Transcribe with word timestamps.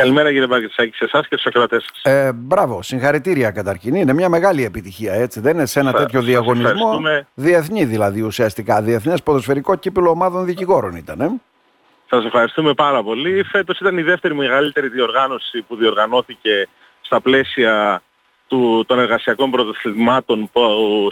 Καλημέρα 0.00 0.30
κύριε 0.30 0.46
Μπαγκετσάκη, 0.46 0.94
σε 0.96 1.04
εσάς 1.04 1.20
και 1.28 1.34
στους 1.36 1.46
ακροατές 1.46 1.84
σας. 1.92 2.12
Ε, 2.12 2.32
μπράβο, 2.32 2.82
συγχαρητήρια 2.82 3.50
καταρχήν. 3.50 3.94
Είναι 3.94 4.12
μια 4.12 4.28
μεγάλη 4.28 4.64
επιτυχία, 4.64 5.12
έτσι. 5.14 5.40
Δεν 5.40 5.54
είναι 5.56 5.66
σε 5.66 5.80
ένα 5.80 5.90
Σας- 5.90 6.00
τέτοιο 6.00 6.18
σας 6.18 6.28
διαγωνισμό. 6.28 6.68
ευχαριστούμε. 6.70 7.26
Διεθνή 7.34 7.84
δηλαδή 7.84 8.20
ουσιαστικά. 8.20 8.82
Διεθνές 8.82 9.22
ποδοσφαιρικό 9.22 9.74
κύπελο 9.76 10.10
ομάδων 10.10 10.44
δικηγόρων 10.44 10.94
ήταν. 10.96 11.20
Ε; 11.20 11.30
Σας 12.10 12.24
ευχαριστούμε 12.24 12.74
πάρα 12.74 13.02
πολύ. 13.02 13.42
Φέτος 13.44 13.78
ήταν 13.80 13.98
η 13.98 14.02
δεύτερη 14.02 14.34
μεγαλύτερη 14.34 14.88
διοργάνωση 14.88 15.62
που 15.68 15.76
διοργανώθηκε 15.76 16.68
στα 17.00 17.20
πλαίσια 17.20 18.02
του, 18.48 18.84
των 18.86 18.98
εργασιακών 18.98 19.50
πρωτοθλημάτων 19.50 20.50
που 20.52 20.60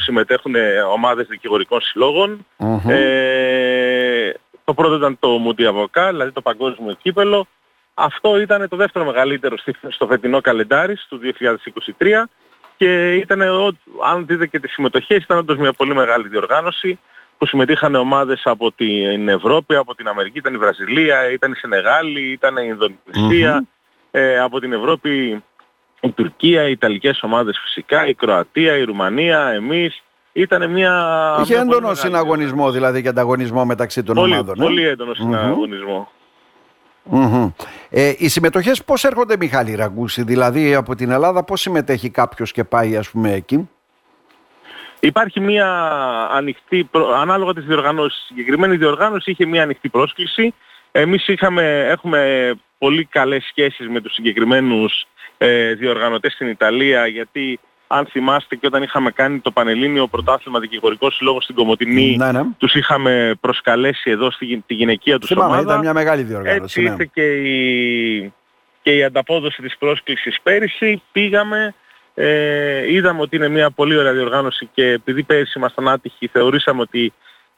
συμμετέχουν 0.00 0.54
ε, 0.54 0.80
ομάδες 0.80 1.26
δικηγορικών 1.26 1.80
συλλόγων. 1.80 2.46
Μμμ. 2.56 2.80
Ε, 2.88 4.34
το 4.64 4.74
πρώτο 4.74 4.94
ήταν 4.94 5.16
το 5.18 5.28
Μουντιαβοκά, 5.28 6.10
δηλαδή 6.10 6.30
το 6.32 6.40
παγκόσμιο 6.40 6.96
κύπελο. 7.02 7.46
Αυτό 8.00 8.40
ήταν 8.40 8.68
το 8.68 8.76
δεύτερο 8.76 9.04
μεγαλύτερο 9.04 9.58
στη- 9.58 9.74
στο 9.88 10.06
φετινό 10.06 10.40
καλεντάρι 10.40 10.96
του 11.08 11.18
2023 11.18 12.28
και 12.76 13.14
ήταν, 13.14 13.40
ο- 13.40 13.76
αν 14.10 14.26
δείτε 14.26 14.46
και 14.46 14.60
τις 14.60 14.72
συμμετοχές, 14.72 15.22
ήταν 15.22 15.38
όντως 15.38 15.56
μια 15.56 15.72
πολύ 15.72 15.94
μεγάλη 15.94 16.28
διοργάνωση 16.28 16.98
που 17.38 17.46
συμμετείχαν 17.46 17.94
ομάδες 17.94 18.40
από 18.44 18.72
την 18.72 19.28
Ευρώπη, 19.28 19.74
από 19.76 19.94
την 19.94 20.08
Αμερική, 20.08 20.38
ήταν 20.38 20.54
η 20.54 20.56
Βραζιλία, 20.58 21.30
ήταν 21.32 21.52
η 21.52 21.54
Σενεγάλη, 21.54 22.20
ήταν 22.32 22.56
η 22.56 22.62
Ινδονησία, 22.66 23.64
ε, 24.10 24.38
από 24.38 24.60
την 24.60 24.72
Ευρώπη 24.72 25.42
η 26.00 26.10
Τουρκία, 26.10 26.68
οι 26.68 26.70
Ιταλικές 26.70 27.22
ομάδες 27.22 27.58
φυσικά, 27.62 28.06
η 28.06 28.14
Κροατία, 28.14 28.76
η 28.76 28.82
Ρουμανία, 28.84 29.46
εμείς. 29.48 30.02
Ήταν 30.32 30.70
μια... 30.70 30.92
Είχε 31.42 31.54
μια 31.54 31.64
πολύ 31.64 31.70
έντονο 31.70 31.78
μεγάλη 31.80 31.96
συναγωνισμό 31.96 32.70
δηλαδή 32.70 33.02
και 33.02 33.08
ανταγωνισμό 33.08 33.64
μεταξύ 33.64 34.02
των 34.02 34.14
Πολύ, 34.14 34.32
ομάδων. 34.32 34.60
ε; 34.60 34.64
πολύ 34.64 34.86
έντονο 34.86 35.14
συναγωνισμό. 35.14 36.12
Μμμ. 37.10 37.50
Ε, 37.90 38.12
οι 38.18 38.28
συμμετοχές 38.28 38.84
πώς 38.84 39.04
έρχονται 39.04 39.36
Μιχάλη 39.36 39.74
Ραγκούση, 39.74 40.22
δηλαδή 40.22 40.74
από 40.74 40.94
την 40.94 41.10
Ελλάδα 41.10 41.44
πώς 41.44 41.60
συμμετέχει 41.60 42.10
κάποιος 42.10 42.52
και 42.52 42.64
πάει 42.64 42.96
ας 42.96 43.10
πούμε 43.10 43.32
εκεί; 43.32 43.68
Υπάρχει 45.00 45.40
μια 45.40 45.68
ανοιχτή, 46.32 46.84
προ- 46.90 47.14
ανάλογα 47.14 47.52
τις 47.54 47.64
διοργανώσεις. 47.64 48.20
Η 48.22 48.24
συγκεκριμένη 48.26 48.76
διοργάνωση 48.76 49.30
είχε 49.30 49.46
μια 49.46 49.62
ανοιχτή 49.62 49.88
πρόσκληση. 49.88 50.54
Εμείς 50.92 51.28
είχαμε, 51.28 51.86
έχουμε 51.88 52.52
πολύ 52.78 53.04
καλές 53.04 53.44
σχέσεις 53.44 53.88
με 53.88 54.00
τους 54.00 54.14
συγκεκριμένους 54.14 55.06
ε, 55.38 55.74
διοργανωτές 55.74 56.32
στην 56.32 56.48
Ιταλία 56.48 57.06
γιατί 57.06 57.60
αν 57.90 58.06
θυμάστε 58.06 58.56
και 58.56 58.66
όταν 58.66 58.82
είχαμε 58.82 59.10
κάνει 59.10 59.38
το 59.38 59.50
Πανελλήνιο 59.50 60.06
Πρωτάθλημα 60.06 60.58
Δικηγορικό 60.60 61.10
Συλλόγο 61.10 61.40
στην 61.40 61.54
Κομωτινή 61.54 62.16
Ναι, 62.16 62.32
ναι. 62.32 62.42
τους 62.58 62.74
είχαμε 62.74 63.34
προσκαλέσει 63.40 64.10
εδώ 64.10 64.30
στη, 64.30 64.44
γυ- 64.44 64.62
τη 64.66 64.74
γυναικεία 64.74 65.18
τους 65.18 65.28
Θυμάμαι, 65.28 65.48
ομάδα. 65.52 65.62
ήταν 65.68 65.78
μια 65.80 65.92
μεγάλη 65.92 66.22
διοργάνωση. 66.22 66.62
Έτσι 66.62 66.82
ναι. 66.82 66.88
ήρθε 66.90 67.10
και 67.14 67.34
η, 67.36 68.32
και 68.82 68.92
η 68.96 69.04
ανταπόδοση 69.04 69.62
της 69.62 69.76
πρόσκλησης 69.78 70.38
πέρυσι. 70.42 71.02
Πήγαμε, 71.12 71.74
ε, 72.14 72.92
είδαμε 72.92 73.20
ότι 73.20 73.36
είναι 73.36 73.48
μια 73.48 73.70
πολύ 73.70 73.96
ωραία 73.96 74.12
διοργάνωση 74.12 74.68
και 74.74 74.84
επειδή 74.90 75.22
πέρυσι 75.22 75.58
ήμασταν 75.58 75.88
άτυχοι 75.88 76.26
θεωρήσαμε 76.26 76.80
ότι 76.80 77.12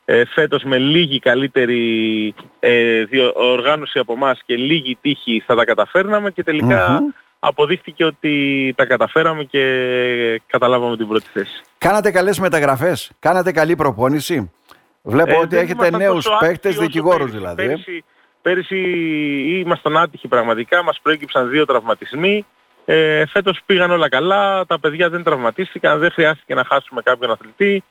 ε, 0.04 0.24
φέτος 0.24 0.62
με 0.62 0.78
λίγη 0.78 1.18
καλύτερη 1.18 2.34
ε, 2.60 3.04
διοργάνωση 3.04 3.98
από 3.98 4.12
εμάς 4.12 4.40
και 4.46 4.56
λίγη 4.56 4.98
τύχη 5.00 5.42
θα 5.46 5.54
τα 5.54 5.64
καταφέρναμε 5.64 6.30
και 6.30 6.42
τελικά 6.42 6.90
Μμμ. 7.00 7.08
Αποδείχθηκε 7.40 8.04
ότι 8.04 8.74
τα 8.76 8.84
καταφέραμε 8.86 9.44
και 9.44 9.62
καταλάβαμε 10.46 10.96
την 10.96 11.08
πρώτη 11.08 11.26
θέση. 11.32 11.62
Κάνατε 11.78 12.10
καλές 12.10 12.38
μεταγραφές, 12.38 13.10
κάνατε 13.18 13.52
καλή 13.52 13.76
προπόνηση. 13.76 14.50
Βλέπω 15.02 15.30
Ε, 15.30 15.36
ότι 15.36 15.46
δεν 15.48 15.58
έχετε 15.64 15.72
ήμασταν 15.86 16.00
νέους 16.00 16.24
τόσο 16.24 16.30
άτυχοι 16.36 16.50
παίχτες 16.50 16.72
όσο 16.72 16.80
δικηγόρους 16.80 17.18
πέρυσι. 17.30 17.36
δηλαδή. 17.38 17.62
ε. 17.62 17.66
Πέρυσι, 17.66 18.04
πέρυσι 18.42 18.78
ήμασταν 19.64 19.96
άτυχοι 19.96 20.28
πραγματικά, 20.28 20.82
μας 20.82 20.98
προέκυψαν 21.02 21.48
δύο 21.50 21.64
τραυματισμοί. 21.66 22.46
Ε, 22.84 23.26
φέτος 23.26 23.60
πήγαν 23.66 23.90
όλα 23.90 24.08
καλά, 24.08 24.66
τα 24.66 24.78
παιδιά 24.80 25.08
δεν 25.10 25.22
τραυματίστηκαν, 25.22 25.98
δεν 25.98 26.10
χρειάστηκε 26.10 26.54
να 26.54 26.64
χάσουμε 26.64 27.02
κάποιον 27.02 27.30
αθλητή 27.30 27.82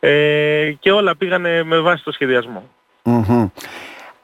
ε, 0.00 0.72
και 0.80 0.92
όλα 0.92 1.16
πήγανε 1.16 1.62
με 1.62 1.78
βάση 1.78 2.04
το 2.04 2.12
σχεδιασμό. 2.12 2.68
Μμμ. 3.02 3.48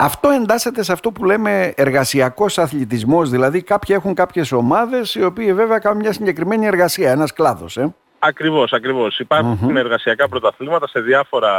Αυτό 0.05 0.29
εντάσσεται 0.29 0.83
σε 0.83 0.93
αυτό 0.93 1.11
που 1.11 1.25
λέμε 1.25 1.73
εργασιακός 1.77 2.59
αθλητισμός, 2.59 3.31
δηλαδή 3.31 3.63
κάποιοι 3.63 3.97
έχουν 3.99 4.15
κάποιες 4.15 4.53
ομάδες 4.53 5.15
οι 5.15 5.25
οποίοι 5.25 5.55
βέβαια 5.55 5.79
κάνουν 5.79 5.99
μια 5.99 6.13
συγκεκριμένη 6.13 6.67
εργασία, 6.67 7.11
ένας 7.11 7.33
κλάδος. 7.33 7.77
Ε; 7.77 7.95
Ακριβώς, 8.19 8.73
ακριβώς. 8.73 9.19
Υπάρχουν 9.19 9.77
εργασιακά 9.77 10.29
πρωταθλήματα 10.29 10.89
σε 10.89 11.01
διάφορα 11.01 11.51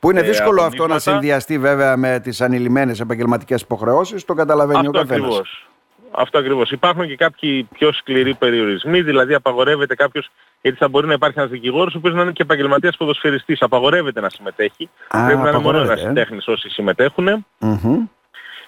Που 0.00 0.10
είναι 0.10 0.20
ε, 0.20 0.22
δύσκολο 0.22 0.62
αυτό 0.62 0.76
να 0.76 0.84
αγωνίσματα. 0.84 1.18
συνδυαστεί 1.18 1.58
βέβαια 1.58 1.96
με 1.96 2.20
τις 2.22 2.40
ανηλυμένες 2.40 3.00
επαγγελματικές 3.00 3.60
υποχρεώσεις, 3.60 4.24
το 4.24 4.34
καταλαβαίνει 4.34 4.86
Αυτό 4.86 4.98
ο 4.98 5.02
καθένας. 5.02 5.24
ακριβώς. 5.24 5.68
Αυτό 6.10 6.38
ακριβώς. 6.38 6.70
Υπάρχουν 6.70 7.06
και 7.06 7.16
κάποιοι 7.16 7.68
πιο 7.72 7.92
σκληροί 7.92 8.34
περιορισμοί, 8.34 9.02
δηλαδή 9.02 9.34
απαγορεύεται 9.34 9.94
κάποιος, 9.94 10.30
γιατί 10.62 10.76
θα 10.78 10.88
μπορεί 10.88 11.06
να 11.06 11.12
υπάρχει 11.12 11.38
ένας 11.38 11.50
δικηγόρος, 11.50 11.94
ο 11.94 11.98
οποίος 11.98 12.14
να 12.14 12.22
είναι 12.22 12.32
και 12.32 12.42
επαγγελματίας 12.42 12.96
ποδοσφαιριστής. 12.96 13.62
Απαγορεύεται 13.62 14.20
να 14.20 14.28
συμμετέχει. 14.30 14.88
Α, 15.08 15.24
Πρέπει 15.24 15.24
να 15.24 15.30
είναι 15.32 15.36
μόνο 15.40 15.48
απαγορεύεται, 15.50 15.92
ε. 15.92 15.94
ερασιτέχνης 16.02 16.46
όσοι 16.48 16.68
συμμετέχουν. 16.68 17.46
Μμμ. 17.58 18.06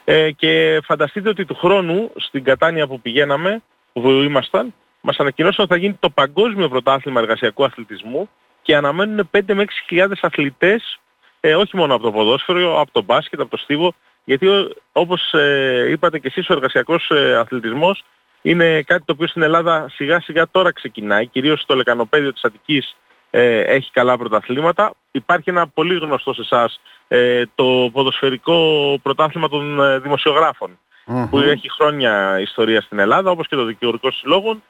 Ε, 0.05 0.31
και 0.31 0.81
φανταστείτε 0.85 1.29
ότι 1.29 1.45
του 1.45 1.55
χρόνου 1.55 2.11
στην 2.17 2.45
Κατάνια 2.45 2.87
που 2.87 3.01
πηγαίναμε, 3.01 3.63
που 3.93 4.11
ήμασταν, 4.11 4.75
μας 5.01 5.17
ανακοινώσαν 5.19 5.65
ότι 5.65 5.73
θα 5.75 5.79
γίνει 5.81 5.97
το 6.01 6.11
παγκόσμιο 6.11 6.69
πρωτάθλημα 6.69 7.21
εργασιακού 7.21 7.65
αθλητισμού 7.65 8.29
και 8.63 8.77
αναμένουν 8.77 9.29
5 9.31 9.55
με 9.55 9.65
6.000 9.91 10.07
αθλητές, 10.21 10.99
ε, 11.41 11.55
όχι 11.55 11.77
μόνο 11.77 11.95
από 11.95 12.03
το 12.03 12.13
ποδόσφαιρο, 12.13 12.81
από 12.81 12.93
το 12.93 13.03
μπάσκετ, 13.03 13.41
από 13.41 13.51
το 13.51 13.57
στίβο, 13.57 13.95
γιατί 14.25 14.49
ο- 14.49 14.71
όπως 14.93 15.33
ε, 15.33 15.87
είπατε 15.91 16.19
και 16.19 16.27
εσείς 16.27 16.49
ο 16.49 16.53
εργασιακός 16.53 17.11
ε, 17.11 17.37
αθλητισμός 17.37 18.05
είναι 18.43 18.83
κάτι 18.83 19.05
το 19.05 19.13
οποίο 19.13 19.27
στην 19.27 19.43
Ελλάδα 19.43 19.89
σιγά 19.95 20.21
σιγά 20.21 20.49
τώρα 20.51 20.73
ξεκινάει, 20.73 21.27
κυρίως 21.27 21.61
στο 21.61 21.75
λεκανοπέδιο 21.75 22.33
της 22.33 22.45
Αττικής 22.45 22.97
ε, 23.31 23.61
έχει 23.61 23.91
καλά 23.91 24.19
πρωταθλήματα. 24.19 24.95
Υπάρχει 25.11 25.51
ένα 25.51 25.69
πολύ 25.69 25.95
γνωστό 25.99 26.33
σε 26.33 26.41
εσάς, 26.41 26.81
ε, 27.09 27.43
το 27.55 27.91
ποδοσφαιρικό 27.93 28.99
πρωτάθλημα 29.03 29.49
των 29.49 29.81
ε, 29.81 29.99
δημοσιογράφων 29.99 30.79
Μμμ. 31.07 31.29
που 31.29 31.39
έχει 31.39 31.71
χρόνια 31.71 32.41
ιστορία 32.41 32.81
στην 32.81 32.99
Ελλάδα, 32.99 33.31
όπως 33.31 33.49
και 33.49 33.57
το 33.57 33.65
δικηγορικό 33.65 34.11
συλλόγων. 34.11 34.63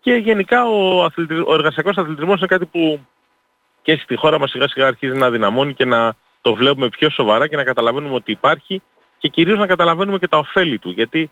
Και 0.00 0.12
γενικά 0.12 0.64
ο, 0.68 1.04
αθλητι... 1.04 1.34
ο 1.34 1.54
εργασιακός 1.54 1.96
αθλητισμός 1.96 2.38
είναι 2.38 2.46
κάτι 2.46 2.66
που 2.66 3.06
και 3.82 3.96
στη 4.02 4.16
χώρα 4.16 4.38
μας 4.38 4.50
σιγά 4.50 4.68
σιγά 4.68 4.86
αρχίζει 4.86 5.16
να 5.16 5.30
δυναμώνει 5.30 5.74
και 5.74 5.84
να 5.84 6.14
το 6.40 6.54
βλέπουμε 6.54 6.88
πιο 6.88 7.10
σοβαρά 7.10 7.46
και 7.46 7.56
να 7.56 7.64
καταλαβαίνουμε 7.64 8.14
ότι 8.14 8.30
υπάρχει 8.32 8.82
και 9.18 9.28
κυρίως 9.28 9.58
να 9.58 9.66
καταλαβαίνουμε 9.66 10.18
και 10.18 10.28
τα 10.28 10.38
ωφέλη 10.38 10.78
του. 10.78 10.90
Γιατί 10.90 11.30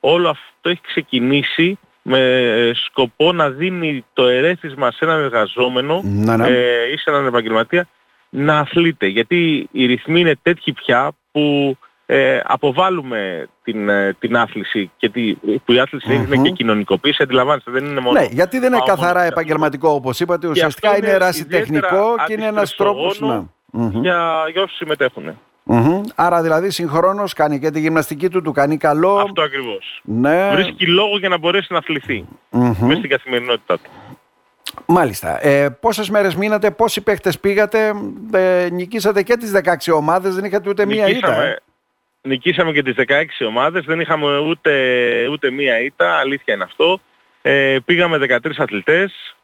όλο 0.00 0.28
αυτό 0.28 0.68
έχει 0.68 0.80
ξεκινήσει 0.86 1.78
με 2.02 2.18
ε, 2.18 2.72
σκοπό 2.74 3.32
να 3.32 3.50
δίνει 3.50 4.04
το 4.12 4.26
ερέθισμα 4.26 4.90
σε 4.90 5.04
έναν 5.04 5.22
εργαζόμενο 5.22 6.00
Ναι, 6.04 6.36
ναι. 6.36 6.48
ε, 6.48 6.92
ή 6.92 6.96
σε 6.96 7.10
έναν 7.10 7.26
επαγγελματία 7.26 7.88
να 8.28 8.58
αθλείται. 8.58 9.06
Γιατί 9.06 9.68
οι 9.72 9.86
ρυθμοί 9.86 10.20
είναι 10.20 10.38
τέτοιοι 10.42 10.72
πια 10.72 11.12
που 11.32 11.76
ε, 12.06 12.40
αποβάλλουμε 12.44 13.48
την, 13.62 13.88
ε, 13.88 14.16
την 14.18 14.36
άθληση 14.36 14.90
και 14.96 15.08
τη, 15.08 15.34
που 15.34 15.72
η 15.72 15.78
αθληση 15.78 16.14
είναι 16.14 16.36
Μμμ. 16.36 16.42
και 16.42 16.50
κοινωνικοποίηση, 16.50 17.22
αντιλαμβάνεστε, 17.22 17.70
δεν 17.70 17.84
είναι 17.84 18.00
μόνο... 18.00 18.20
Ναι, 18.20 18.26
γιατί 18.30 18.58
δεν 18.58 18.68
είναι 18.72 18.78
πάω 18.78 18.86
μόνο 18.86 19.00
καθαρά 19.00 19.20
σε 19.20 19.26
επαγγελματικό 19.26 19.88
όπως 19.88 20.20
είπατε, 20.20 20.48
ουσιαστικά 20.48 20.88
αυτό 20.88 21.00
είναι 21.00 21.06
είναι 21.08 21.16
ερασιτεχνικό 21.16 21.86
ιδιαίτερα 21.86 22.24
και 22.26 22.32
είναι 22.32 22.46
ένας 22.46 22.74
τρόπος... 22.74 23.04
αντιστρεψογόνο 23.04 23.50
Ναι. 23.72 23.82
Μμμ. 23.84 24.00
για, 24.00 24.44
για 24.52 24.62
όσους 24.62 24.76
συμμετέχουν. 24.76 25.38
Μμμ. 25.72 26.00
Άρα 26.14 26.42
δηλαδή 26.42 26.70
συγχρόνως 26.70 27.32
κάνει 27.32 27.58
και 27.58 27.70
τη 27.70 27.80
γυμναστική 27.80 28.28
του, 28.28 28.42
του 28.42 28.52
κάνει 28.52 28.76
καλό. 28.76 29.14
Αυτό 29.14 29.42
ακριβώς. 29.42 30.00
Ναι. 30.04 30.50
Βρίσκει 30.52 30.86
λόγο 30.86 31.18
για 31.18 31.28
να 31.28 31.38
μπορέσει 31.38 31.72
να 31.72 31.78
αθληθεί 31.78 32.24
Μμμ. 32.50 32.74
μέσα 32.80 32.98
στην 32.98 33.10
καθημερινότητά 33.10 33.78
του. 33.78 33.90
Μάλιστα. 34.86 35.46
Ε, 35.46 35.68
πόσες 35.80 36.10
μέρες 36.10 36.34
μείνατε, 36.34 36.70
πόσοι 36.70 37.00
παίχτες 37.00 37.40
πήγατε, 37.40 37.92
ε, 38.32 38.68
νικήσατε 38.72 39.22
και 39.22 39.36
τις 39.36 39.50
16 39.50 39.92
ομάδες, 39.92 40.34
δεν 40.34 40.44
είχατε 40.44 40.68
ούτε 40.68 40.86
μία 40.86 41.08
ήττα. 41.08 41.28
Νικήσαμε, 41.28 41.46
ε; 41.46 42.28
νικήσαμε 42.28 42.72
και 42.72 42.82
τις 42.82 42.94
16 42.94 43.46
ομάδες, 43.46 43.84
δεν 43.84 44.00
είχαμε 44.00 44.38
ούτε, 44.38 44.72
ούτε 45.30 45.50
μία 45.50 45.80
ήττα, 45.80 46.14
αλήθεια 46.14 46.54
είναι 46.54 46.64
αυτό. 46.64 47.00
Ε, 47.42 47.78
πήγαμε 47.84 48.18
13 48.18 48.60
αθλητές, 48.62 49.36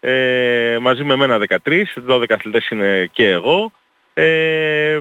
ε, 0.00 0.78
μαζί 0.80 1.04
με 1.04 1.16
μένα 1.16 1.38
13, 1.38 1.84
12 2.06 2.34
αθλητές 2.34 2.68
είναι 2.68 3.08
και 3.12 3.28
εγώ. 3.28 3.72
Ε, 4.14 4.98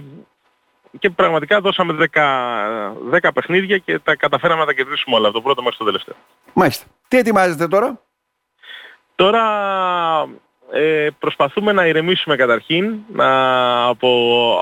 και 0.99 1.09
πραγματικά 1.09 1.61
δώσαμε 1.61 2.09
10, 2.13 3.19
10 3.21 3.29
παιχνίδια 3.33 3.77
και 3.77 3.99
τα 3.99 4.15
καταφέραμε 4.15 4.59
να 4.59 4.65
τα 4.65 4.73
κερδίσουμε 4.73 5.15
όλα, 5.15 5.27
από 5.27 5.37
το 5.37 5.43
πρώτο 5.43 5.61
μέχρι 5.61 5.77
το 5.77 5.85
τελευταίο. 5.85 6.15
Μάλιστα. 6.53 6.85
Τι 7.07 7.17
ετοιμάζετε 7.17 7.67
τώρα; 7.67 7.99
Τώρα 9.19 9.43
ε, 10.71 11.07
προσπαθούμε 11.19 11.71
να 11.71 11.85
ηρεμήσουμε 11.85 12.35
καταρχήν 12.35 12.95
να, 13.13 13.29
από, 13.85 14.09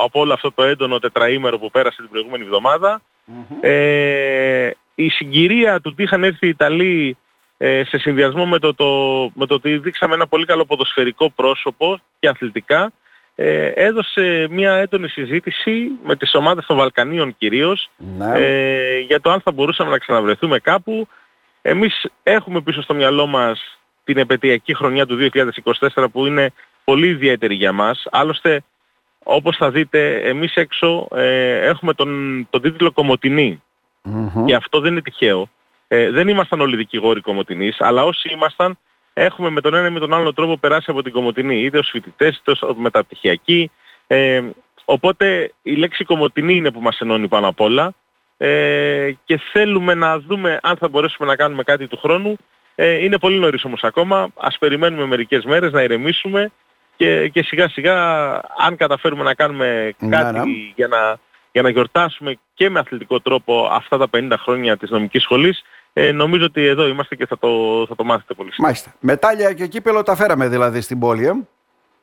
από 0.03 0.19
όλο 0.19 0.33
αυτό 0.33 0.51
το 0.51 0.63
έντονο 0.63 1.00
τετραήμερο 1.00 1.59
που 1.59 1.71
πέρασε 1.71 2.01
την 2.01 2.09
προηγούμενη 2.09 2.44
εβδομάδα. 2.44 3.01
Ε, 3.59 4.69
η 4.95 5.09
συγκυρία 5.09 5.75
του 5.81 5.89
ότι 5.94 6.03
είχαν 6.03 6.23
έρθει 6.23 6.45
οι 6.45 6.50
Ιταλοί 6.50 7.18
ε, 7.57 7.83
σε 7.83 7.97
συνδυασμό 7.97 8.45
με 8.45 8.59
το, 8.59 8.73
το, 8.73 8.85
με 9.33 9.45
το 9.45 9.53
ότι 9.53 9.77
δείξαμε 9.77 10.13
ένα 10.13 10.27
πολύ 10.27 10.45
καλό 10.45 10.65
ποδοσφαιρικό 10.65 11.30
πρόσωπο 11.30 12.00
και 12.19 12.27
αθλητικά 12.27 12.91
ε, 13.39 13.66
έδωσε 13.68 14.48
μια 14.50 14.74
έντονη 14.74 15.07
συζήτηση 15.07 15.92
με 16.04 16.16
τις 16.16 16.36
ομάδες 16.36 16.66
των 16.66 16.78
Βαλκανίων 16.78 17.36
κυρίως 17.38 17.89
Ναι. 17.98 18.31
ε, 18.36 19.00
για 19.00 19.22
το 19.22 19.31
αν 19.31 19.42
θα 19.42 19.51
μπορούσαμε 19.51 19.89
να 19.89 19.98
ξαναβρεθούμε 19.98 20.60
κάπου 20.60 21.07
εμείς 21.62 22.06
έχουμε 22.24 22.62
πίσω 22.62 22.81
στο 22.81 22.94
μυαλό 22.94 23.28
μας 23.28 23.80
την 24.04 24.18
επαιτειακή 24.18 24.75
χρονιά 24.75 25.06
του 25.06 25.30
2024 25.94 26.06
που 26.12 26.25
είναι 26.25 26.51
πολύ 26.84 27.07
ιδιαίτερη 27.07 27.56
για 27.56 27.72
μας. 27.72 28.04
Άλλωστε, 28.12 28.63
όπως 29.24 29.57
θα 29.57 29.72
δείτε, 29.72 30.16
εμείς 30.30 30.56
έξω 30.56 31.07
ε, 31.16 31.68
έχουμε 31.68 31.94
τον, 31.94 32.48
τον 32.50 32.62
τίτλο 32.62 32.92
Κομωτινή. 32.92 33.62
Και 34.45 34.56
αυτό 34.56 34.80
δεν 34.80 34.92
είναι 34.92 35.01
τυχαίο. 35.01 35.50
Ε, 35.88 36.12
δεν 36.12 36.28
ήμασταν 36.28 36.62
όλοι 36.62 36.75
δικηγόροι 36.75 37.22
Κομωτινής, 37.22 37.81
αλλά 37.81 38.04
όσοι 38.04 38.30
ήμασταν 38.33 38.78
έχουμε 39.19 39.50
με 39.50 39.62
τον 39.62 39.74
ένα 39.74 39.88
ή 39.88 39.92
με 39.92 40.00
τον 40.00 40.14
άλλο 40.14 40.34
τρόπο 40.34 40.58
περάσει 40.58 40.92
από 40.92 41.04
την 41.04 41.12
Κομωτινή, 41.12 41.62
είτε 41.62 41.78
ως 41.78 41.90
φοιτητές, 41.90 42.38
είτε 42.38 42.52
ως 42.52 42.75
μεταπτυχιακοί. 42.75 43.72
Ε, 44.08 44.42
οπότε 44.86 45.52
η 45.62 45.75
λέξη 45.75 46.04
Κομωτινή 46.04 46.56
είναι 46.56 46.72
που 46.72 46.81
μας 46.81 47.00
ενώνει 47.00 47.28
πάνω 47.28 47.48
απ' 47.48 47.60
όλα 47.60 47.94
ε, 48.38 49.12
και 49.25 49.40
θέλουμε 49.52 49.94
να 49.94 50.19
δούμε 50.19 50.60
αν 50.62 50.78
θα 50.78 50.88
μπορέσουμε 50.88 51.28
να 51.28 51.36
κάνουμε 51.36 51.64
κάτι 51.64 51.88
του 51.88 51.98
χρόνου. 51.98 52.38
Ε, 52.75 53.04
είναι 53.04 53.18
πολύ 53.18 53.40
νωρίς 53.40 53.64
όμως 53.64 53.84
ακόμα. 53.84 54.30
Ας 54.36 54.58
περιμένουμε 54.58 55.06
μερικές 55.06 55.46
μέρες 55.46 55.72
να 55.72 55.81
ηρεμήσουμε 55.81 56.52
και, 56.96 57.28
και 57.28 57.44
σιγά 57.44 57.69
σιγά 57.69 58.30
αν 58.58 58.75
καταφέρουμε 58.78 59.24
να 59.24 59.34
κάνουμε 59.34 59.94
ναι, 60.00 60.10
κάτι 60.10 60.40
ναι. 60.40 60.72
Για, 60.75 60.88
να, 60.88 61.18
για 61.52 61.62
να 61.62 61.69
γιορτάσουμε 61.69 62.40
και 62.54 62.69
με 62.69 62.80
αθλητικό 62.80 63.19
τρόπο 63.19 63.68
αυτά 63.72 63.98
τα 63.98 64.08
50 64.14 64.34
χρόνια 64.38 64.78
της 64.78 64.90
νομικής 64.90 65.22
σχολής 65.22 65.64
ε, 65.99 66.11
νομίζω 66.11 66.45
ότι 66.45 66.65
εδώ 66.65 66.88
είμαστε 66.88 67.15
και 67.15 67.25
θα 67.25 67.38
το, 67.38 67.49
θα 67.88 67.95
το 67.95 68.03
μάθετε 68.03 68.33
πολύ 68.33 68.51
σύντομα. 68.51 68.67
Μάλιστα. 68.67 68.94
Μετάλλια 68.99 69.53
και 69.53 69.67
κύπελο 69.67 70.03
τα 70.03 70.15
φέραμε 70.15 70.47
δηλαδή 70.47 70.81
στην 70.81 70.99
πόλη, 70.99 71.25
ε; 71.25 71.31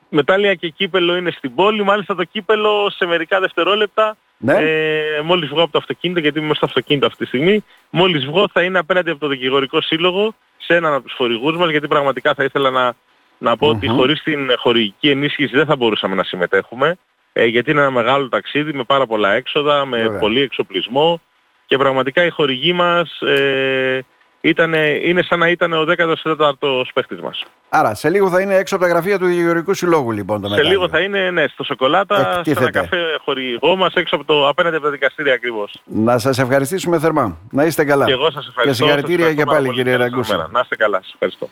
Μετάλλια 0.08 0.54
και 0.54 0.68
κύπελο 0.68 1.16
είναι 1.16 1.30
στην 1.30 1.54
πόλη. 1.54 1.82
Μάλιστα 1.82 2.14
το 2.14 2.24
κύπελο 2.24 2.90
σε 2.90 3.06
μερικά 3.06 3.40
δευτερόλεπτα 3.40 4.16
ναι. 4.36 4.52
Ε, 4.52 5.20
μόλις 5.24 5.48
βγω 5.48 5.62
από 5.62 5.72
το 5.72 5.78
αυτοκίνητο, 5.78 6.20
γιατί 6.20 6.38
είμαι 6.38 6.54
στο 6.54 6.66
αυτοκίνητο 6.66 7.06
αυτή 7.06 7.18
τη 7.18 7.26
στιγμή, 7.26 7.64
μόλις 7.90 8.24
βγω 8.24 8.48
θα 8.52 8.62
είναι 8.62 8.78
απέναντι 8.78 9.10
από 9.10 9.20
το 9.20 9.28
δικηγορικό 9.28 9.80
σύλλογο 9.80 10.34
σε 10.56 10.74
έναν 10.74 10.94
από 10.94 11.02
τους 11.02 11.14
χορηγούς 11.16 11.56
μας, 11.56 11.70
γιατί 11.70 11.88
πραγματικά 11.88 12.34
θα 12.34 12.44
ήθελα 12.44 12.70
να, 12.70 12.94
να 13.38 13.56
πω 13.56 13.68
ότι 13.68 13.88
χωρίς 13.88 14.22
την 14.22 14.50
χορηγική 14.56 15.10
ενίσχυση 15.10 15.56
δεν 15.56 15.66
θα 15.66 15.76
μπορούσαμε 15.76 16.14
να 16.14 16.24
συμμετέχουμε, 16.24 16.96
ε, 17.32 17.44
γιατί 17.44 17.70
είναι 17.70 17.80
ένα 17.80 17.90
μεγάλο 17.90 18.28
ταξίδι 18.28 18.72
με 18.72 18.84
πάρα 18.84 19.06
πολλά 19.06 19.32
έξοδα, 19.32 19.84
με 19.84 20.16
πολύ 20.20 20.40
εξοπλισμό 20.40 21.20
και 21.66 21.76
πραγματικά 21.76 22.24
οι 22.24 22.30
χορηγοί 22.30 22.72
μας 22.72 23.20
ε, 23.20 24.04
ήτανε, 24.40 25.00
είναι 25.02 25.22
σαν 25.22 25.38
να 25.38 25.48
ήταν 25.48 25.72
ο 25.72 25.84
14ος 25.96 26.88
παίχτης 26.94 27.20
μας. 27.20 27.44
Άρα 27.68 27.94
σε 27.94 28.10
λίγο 28.10 28.30
θα 28.30 28.40
είναι 28.40 28.54
έξω 28.54 28.74
από 28.74 28.84
τα 28.84 28.90
γραφεία 28.90 29.18
του 29.18 29.26
Γεωργικού 29.26 29.74
Συλλόγου 29.74 30.10
λοιπόν 30.10 30.40
το 30.40 30.48
Σε 30.48 30.62
λίγο 30.62 30.88
θα 30.88 31.00
είναι 31.00 31.30
ναι, 31.30 31.46
στο 31.46 31.64
Σοκολάτα, 31.64 32.42
σε 32.44 32.50
ένα 32.50 32.70
καφέ 32.70 32.96
χορηγό 33.24 33.76
μας 33.76 33.94
έξω 33.94 34.16
από 34.16 34.24
το 34.24 34.48
απέναντι 34.48 34.76
από 34.76 34.84
τα 34.84 34.90
δικαστήρια 34.90 35.34
ακριβώς. 35.34 35.82
Να 35.84 36.18
σας 36.18 36.38
ευχαριστήσουμε 36.38 36.98
θερμά. 36.98 37.38
Να 37.50 37.64
είστε 37.64 37.84
καλά. 37.84 38.04
Και 38.04 38.12
εγώ 38.12 38.30
σας 38.30 38.46
ευχαριστώ. 38.48 38.84
Και 38.84 38.90
συγχαρητήρια 38.90 39.34
και 39.34 39.44
πάλι 39.44 39.70
κύριε 39.70 39.96
Ραγκούσα. 39.96 40.48
Να 40.52 40.60
είστε 40.60 40.76
καλά. 40.76 41.00
Σας 41.02 41.12
ευχαριστώ. 41.12 41.48